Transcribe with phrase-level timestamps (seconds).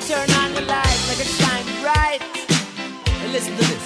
[0.00, 2.20] turn on the light, make it shine bright.
[3.22, 3.79] And listen to this.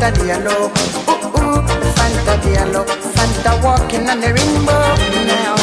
[0.00, 0.72] Fanta Diallo,
[1.12, 1.60] ooh ooh,
[1.92, 4.96] Fanta Diallo, Fanta walking on the rainbow
[5.28, 5.56] now.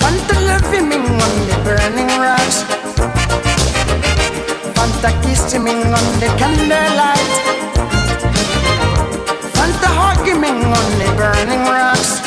[0.00, 2.60] Fanta loving me on the burning rocks.
[4.76, 7.32] Fanta kissing me on the candlelight.
[9.56, 12.20] Fanta hugging me on the burning rocks.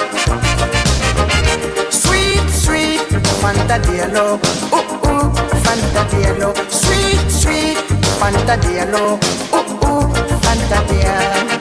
[1.93, 3.05] Sweet, sweet,
[3.41, 4.41] Fanta Diallo,
[4.73, 5.29] ooh ooh,
[5.61, 7.86] Fanta Diallo, sweet, sweet,
[8.19, 9.19] Fanta Diallo,
[9.53, 11.56] ooh ooh, Fanta.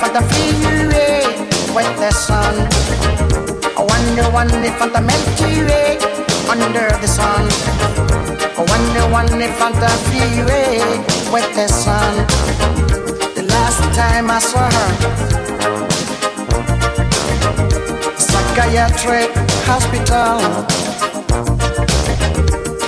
[0.00, 1.22] Fanta freeway,
[1.74, 2.54] with the sun.
[3.76, 4.22] Wonder,
[4.78, 5.98] Fanta Milky Way,
[6.48, 7.44] under the sun.
[8.56, 9.04] Wonder,
[9.58, 10.80] Fanta freeway,
[11.54, 12.26] the sun.
[13.34, 14.90] The last time I saw her.
[18.16, 19.30] Psychiatric
[19.68, 20.40] hospital.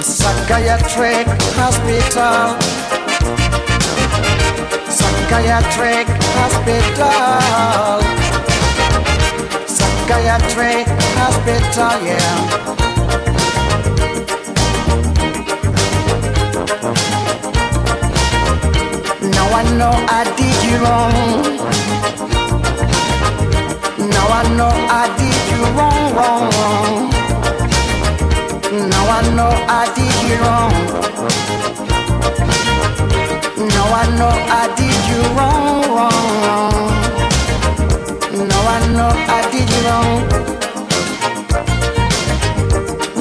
[0.00, 1.26] Psychiatric
[1.60, 3.01] hospital.
[5.22, 8.02] Psychiatric hospital.
[9.66, 12.36] Psychiatric hospital, yeah.
[19.30, 21.16] Now I know I did you wrong.
[24.10, 27.10] Now I know I did you wrong, wrong, wrong.
[28.90, 30.72] Now I know I did you wrong.
[33.92, 36.76] Now I know I did you wrong, wrong, wrong.
[38.48, 40.12] Now I know I did you wrong.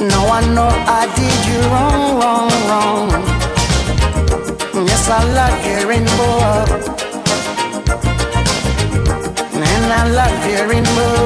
[0.08, 3.08] Now I know I did you wrong, wrong, wrong.
[4.88, 6.40] Yes, I love your rainbow.
[9.52, 11.16] And I love your rainbow.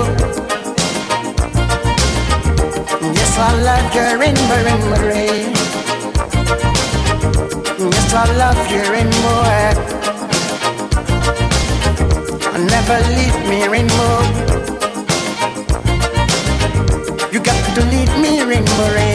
[3.14, 5.65] Yes, I love your rainbow, rainbow ray.
[8.18, 9.42] I love your rainbow.
[12.74, 14.22] Never leave me, rainbow.
[17.30, 19.05] You got to lead me, rainbow ray.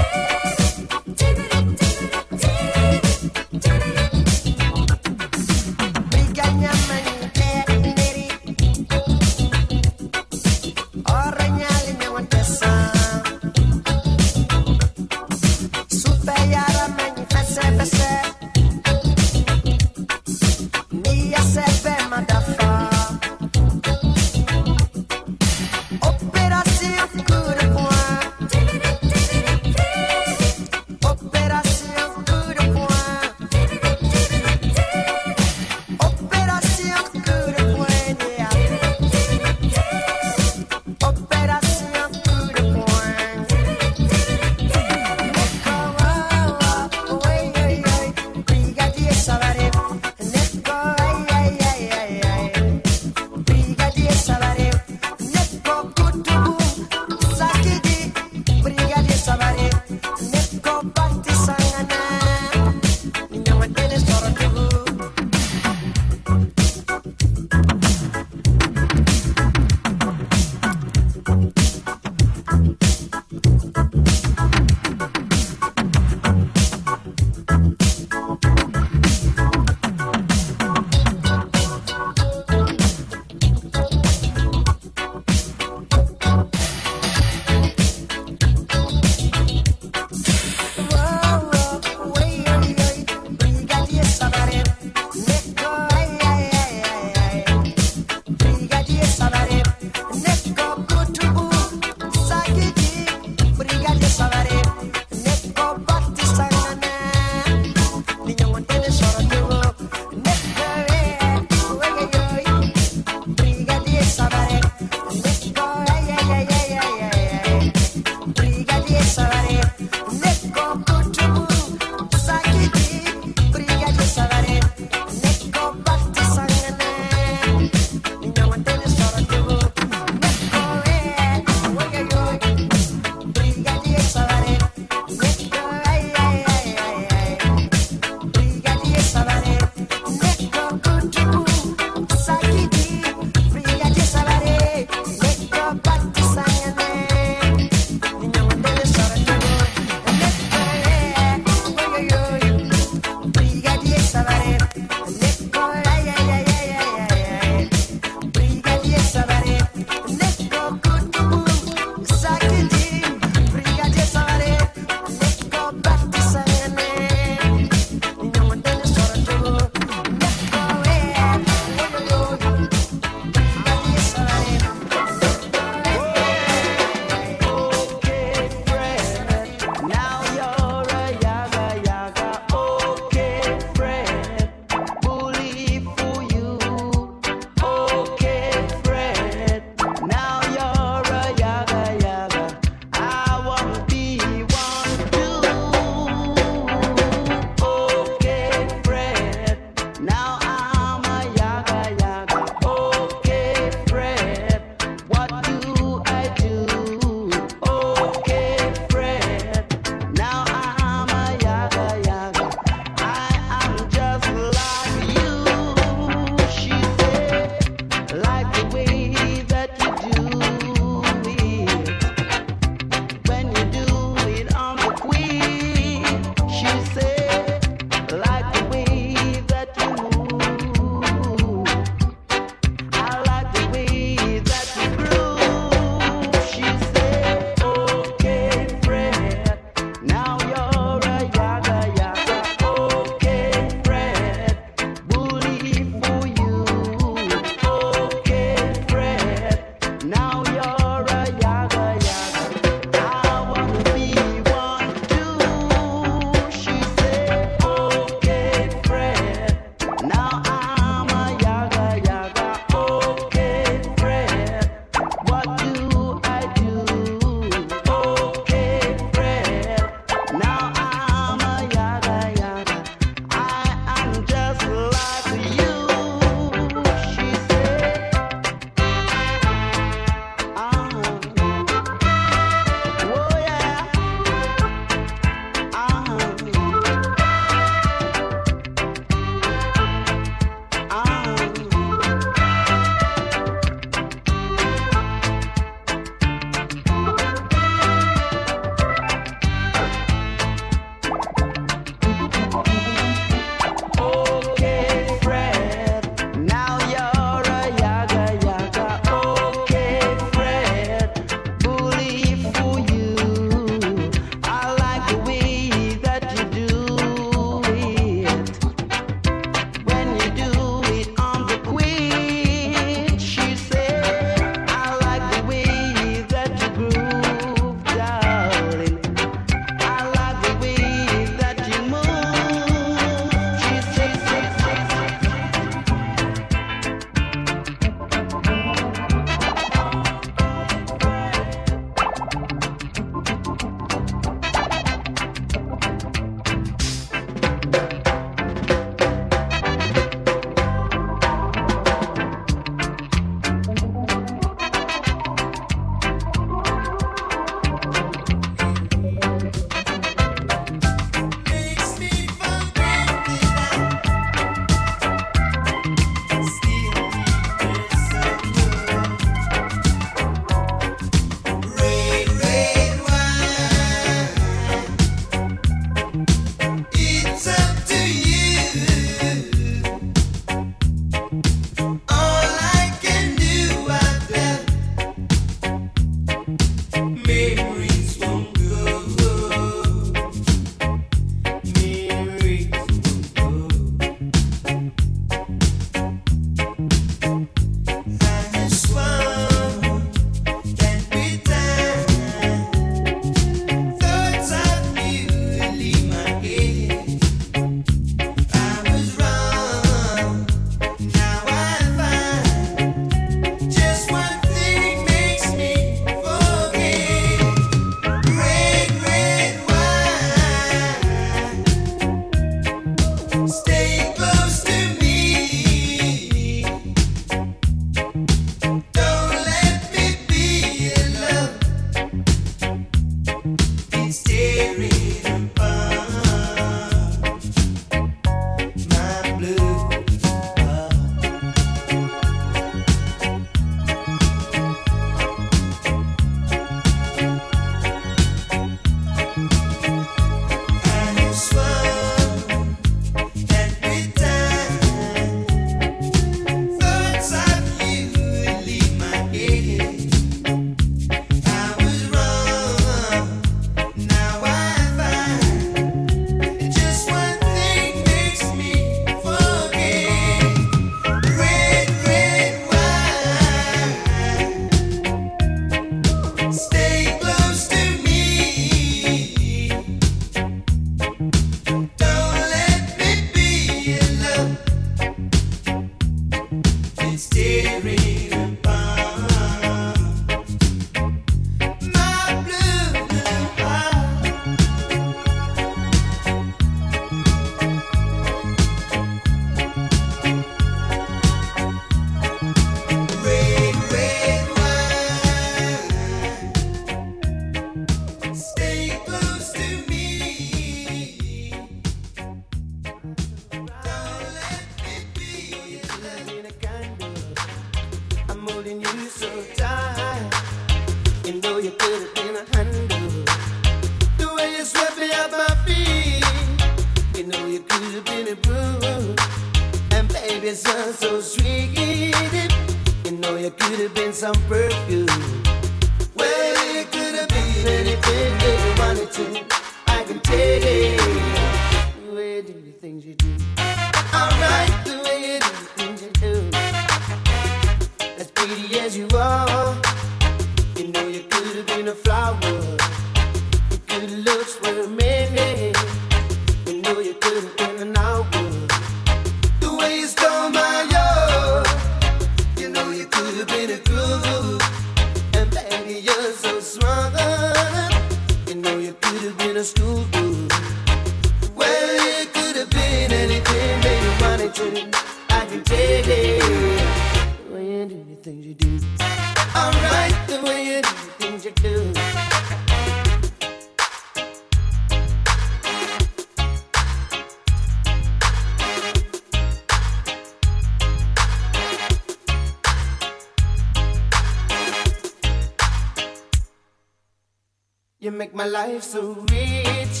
[598.74, 600.00] life so rich.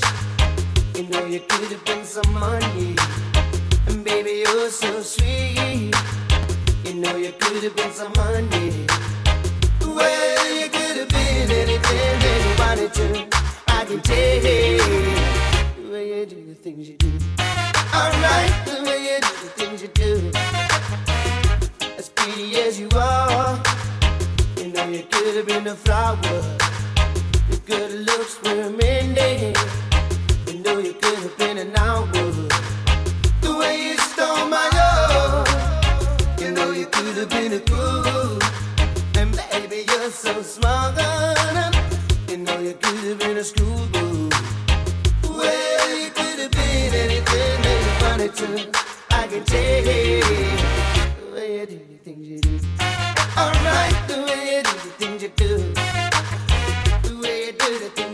[0.96, 2.96] You know you could have been some money.
[3.86, 5.94] And baby, you're so sweet.
[6.84, 8.86] You know you could have been some money.
[9.80, 13.06] Well, you could have been anything that you wanted to.
[13.68, 14.42] I can tell.
[15.76, 17.12] the way you do the things you do.
[17.94, 20.32] Alright, the way you do the things you do.
[21.98, 23.60] As pretty as you are,
[24.56, 26.73] you know you could have been a flower
[27.66, 29.54] good looks were mending.
[30.46, 32.50] You know you could have been an outward.
[33.40, 35.48] The way you stole my love.
[36.40, 38.38] You know you could have been a fool.
[39.16, 40.96] And baby, you're so smart.
[42.28, 44.30] You know you could have been a schoolboy.
[45.28, 48.78] Well, you could have been anything that you wanted to.
[49.10, 50.24] I can take it.
[51.20, 52.58] The way you do the things you do.
[53.38, 56.13] Alright, the way you do the things you do.
[57.74, 58.13] Let it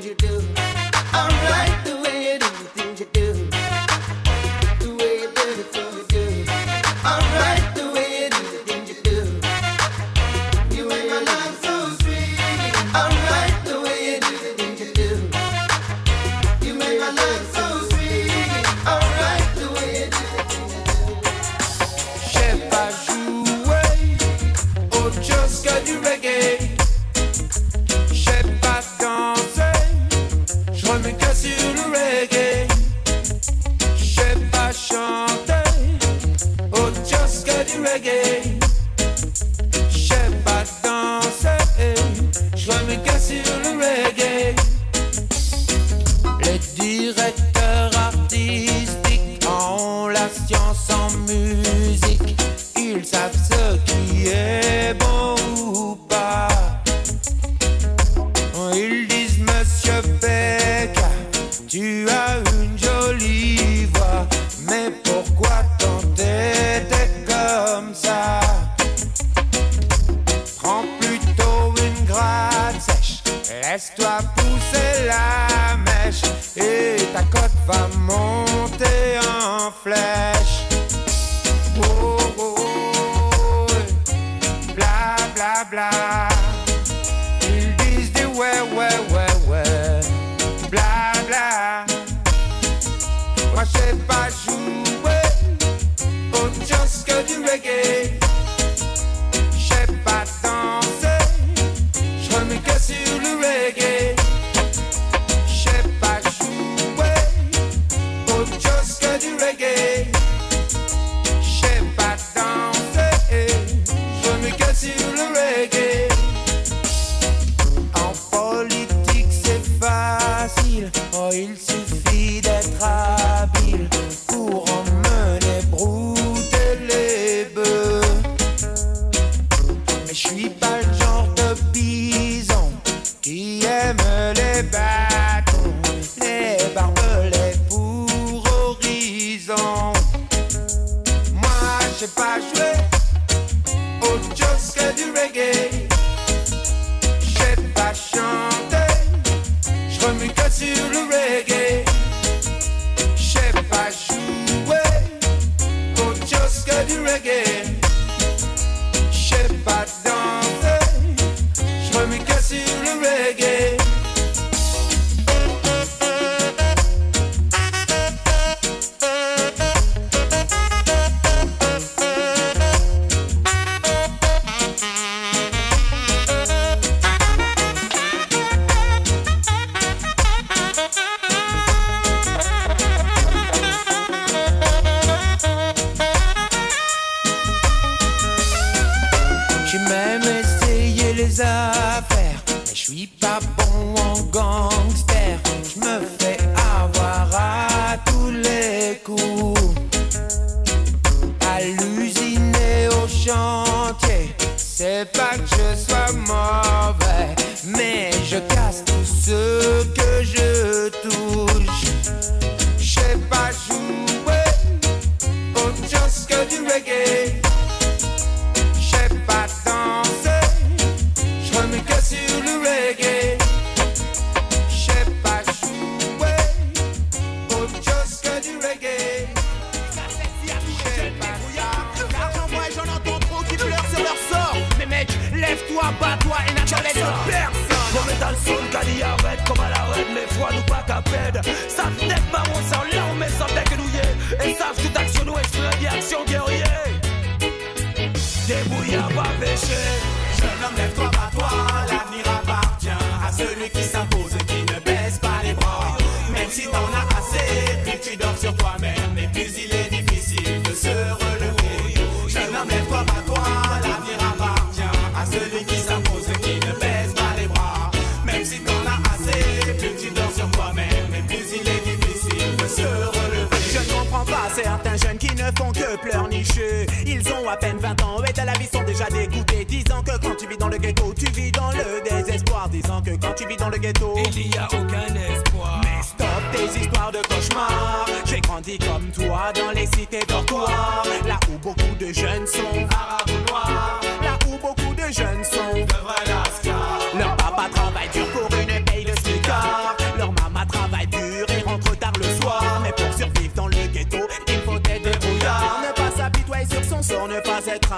[275.02, 276.86] jeunes qui ne font que pleurnicher.
[277.06, 279.64] Ils ont à peine 20 ans et de la vie sont déjà dégoûtés.
[279.64, 282.68] Disant que quand tu vis dans le ghetto, tu vis dans le désespoir.
[282.68, 285.80] Disant que quand tu vis dans le ghetto, Il y a aucun espoir.
[285.84, 288.06] mais stop tes histoires de cauchemars.
[288.26, 291.04] J'ai grandi comme toi dans les cités dortoirs.
[291.26, 294.00] Là où beaucoup de jeunes sont arabes ou noirs.
[294.22, 295.92] Là où beaucoup de jeunes sont de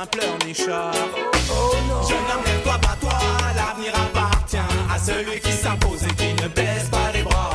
[0.02, 0.92] un pleurnichard.
[2.08, 3.18] Jeune homme, lève-toi, bats-toi,
[3.54, 4.56] l'avenir appartient
[4.92, 7.52] à celui qui s'impose et qui ne baisse pas les bras.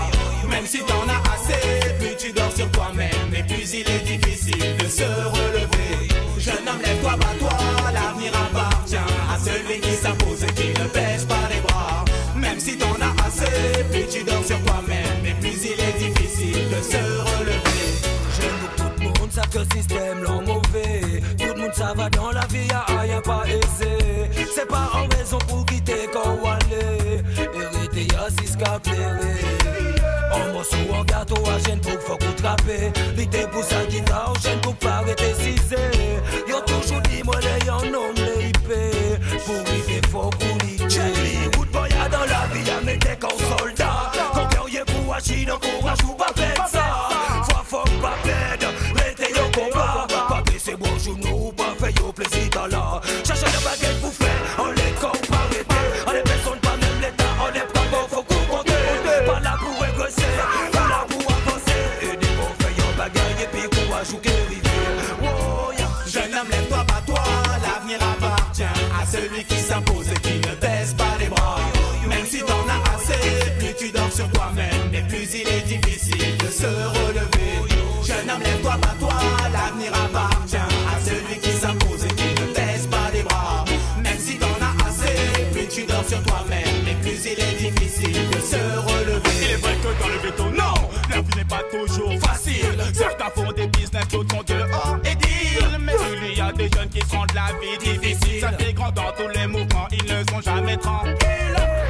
[0.50, 4.78] Même si t'en as assez, plus tu dors sur toi-même et plus il est difficile
[4.78, 6.08] de se relever.
[6.38, 7.58] Jeune homme, lève-toi, bats-toi,
[7.94, 12.06] l'avenir appartient à celui qui s'impose et qui ne baisse pas les bras.
[12.36, 16.70] Même si t'en as assez, plus tu dors sur toi-même et plus il est difficile
[16.70, 17.88] de se relever.
[18.40, 20.24] J'aime tout le monde savent que le système
[21.88, 24.30] ça va dans la vie, y'a rien pas aisé.
[24.54, 27.24] C'est pas en raison pour quitter quand on allait.
[27.38, 28.86] Hérité y'a six cap
[30.34, 32.62] En morceau, en gâteau, à gêne pour faut qu'on trappe.
[33.16, 33.86] L'idée pour sa
[69.18, 71.60] celui qui s'impose et qui ne baisse pas les bras.
[72.08, 76.38] Même si t'en as assez, plus tu dors sur toi-même et plus il est difficile
[76.38, 77.52] de se relever.
[78.06, 79.14] Jeune homme, lève-toi, bats-toi,
[79.52, 83.66] l'avenir appartient à celui qui s'impose et qui ne baisse pas les bras.
[84.04, 85.18] Même si t'en as assez,
[85.52, 89.36] plus tu dors sur toi-même et plus il est difficile de se relever.
[89.42, 92.78] Il est vrai que dans le béton, non, la vie n'est pas toujours facile.
[92.94, 94.98] Certains font des business, d'autres sont dehors
[97.38, 98.42] la vie difficile.
[98.42, 101.16] Ça fait grand dans tous les mouvements, ils ne sont jamais tranquilles.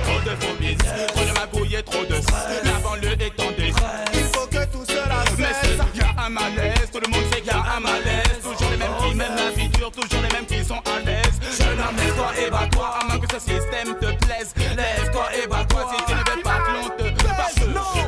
[0.04, 2.64] Trop de phobie, trop de magouilles et trop de stress.
[2.66, 3.74] La banlieue est en détresse.
[4.14, 5.80] Il faut que tout cela Mais cesse.
[5.94, 8.40] c'est y a un malaise, tout le monde sait qu'il y a un malaise.
[8.44, 11.38] Toujours les mêmes qui mènent la vie dure, toujours les mêmes qui sont à l'aise.
[11.58, 14.54] Jeune homme, lève-toi et bats-toi, à moins que ce système te plaise.
[14.58, 17.28] Lève-toi et bats-toi si tu ne veux pas que l'on te que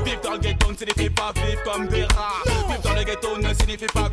[0.04, 2.44] Vivre dans le ghetto ne signifie pas vivre comme des rats.
[2.68, 4.09] Vivre dans le ghetto ne signifie pas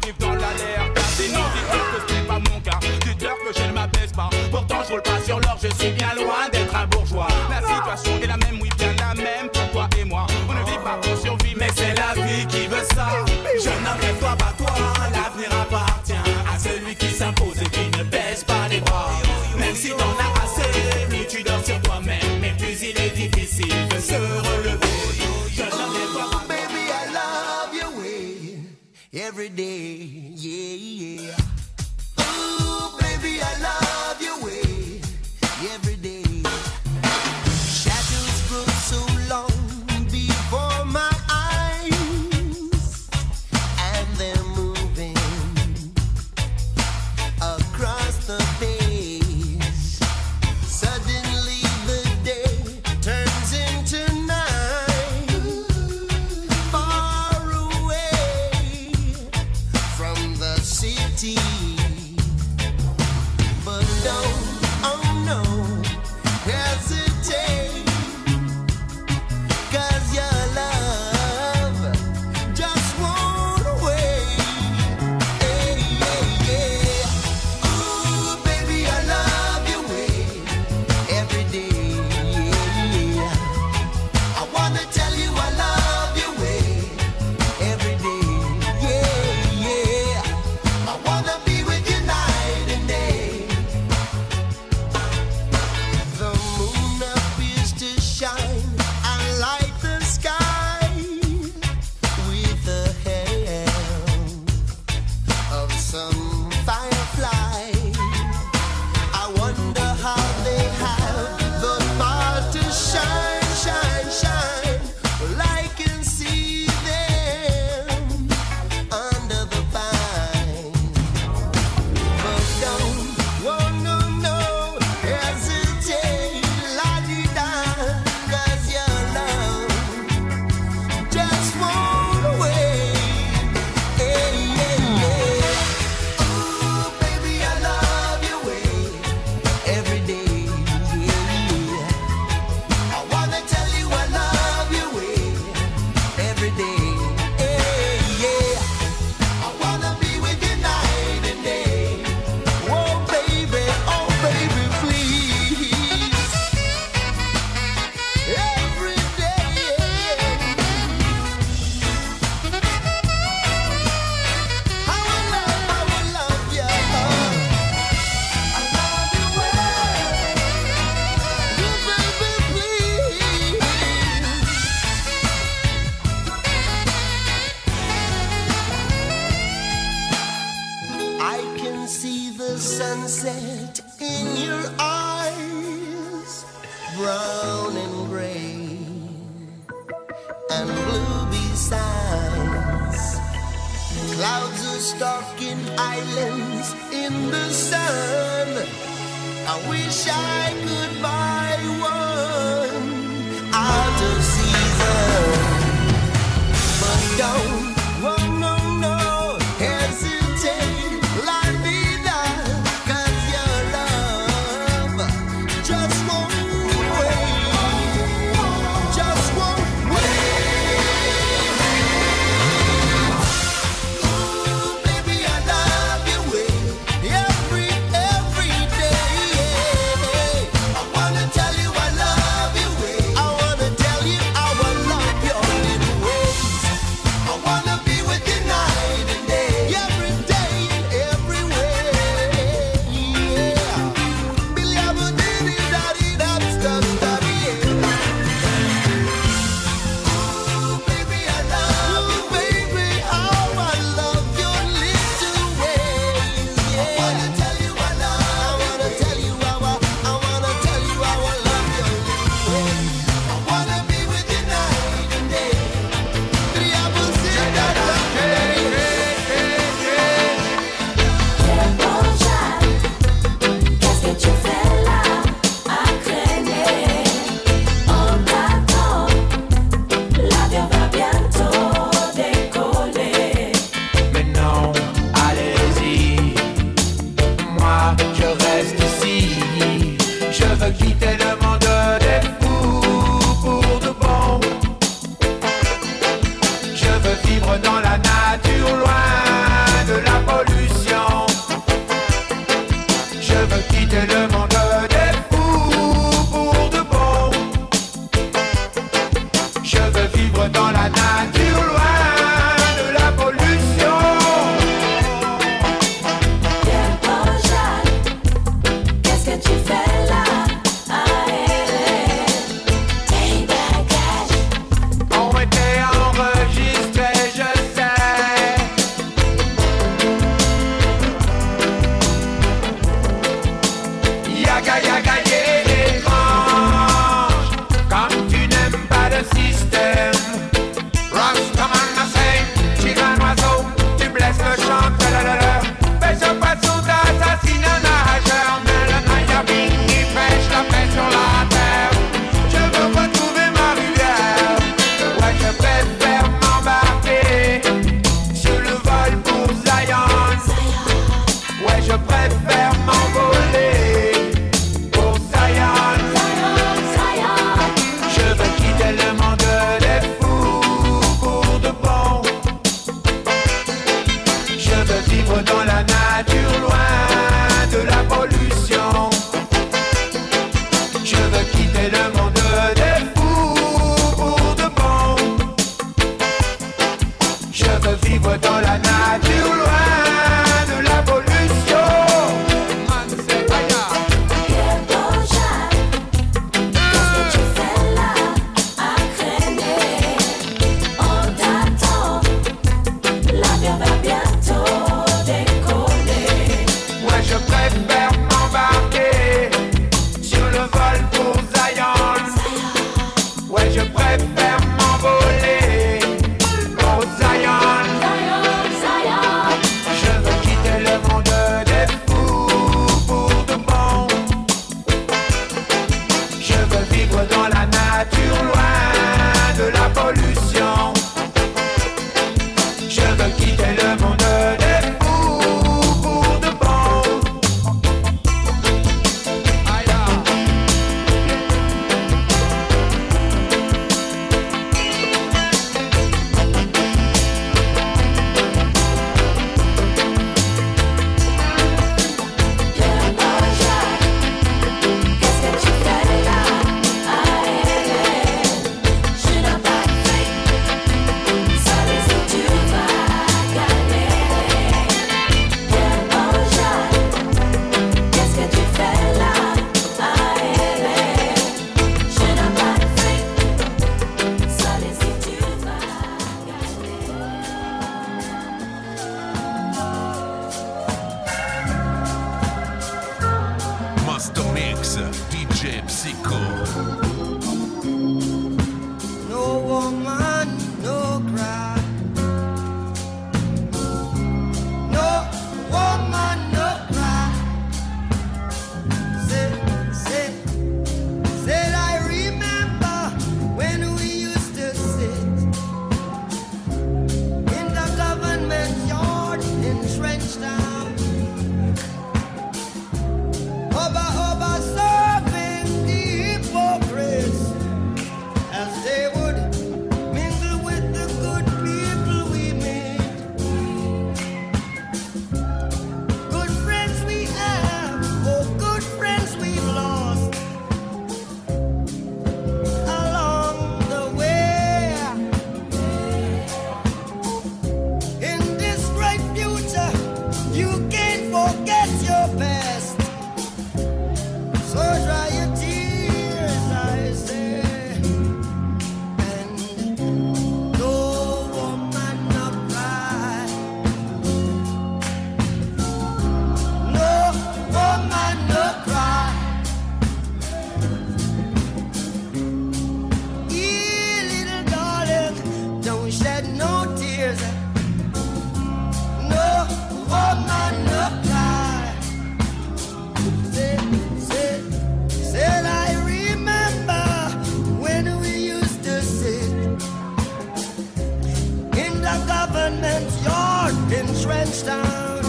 [582.57, 585.22] government's yard in Trenchtown.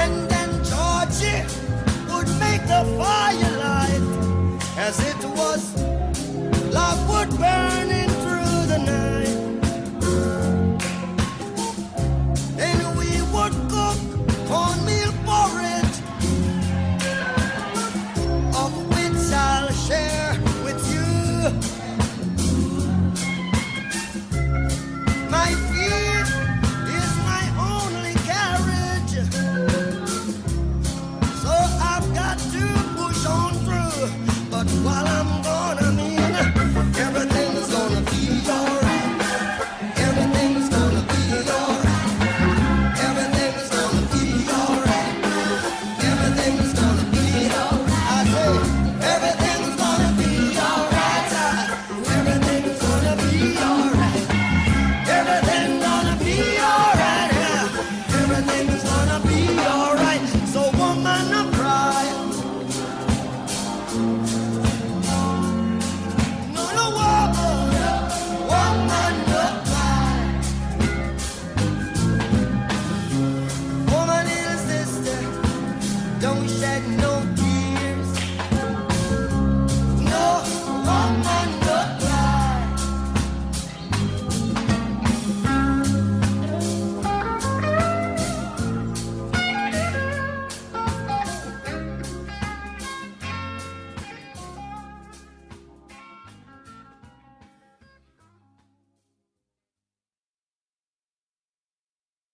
[0.00, 1.44] And then Georgie
[2.12, 4.04] would make the firelight
[4.76, 5.62] as it was
[6.72, 7.81] love would burn.